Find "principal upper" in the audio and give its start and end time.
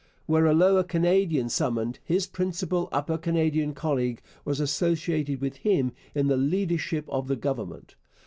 2.25-3.19